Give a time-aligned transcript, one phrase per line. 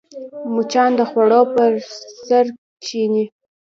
[0.53, 1.71] مچان د خوړو پر
[2.27, 2.45] سر
[2.83, 3.25] کښېني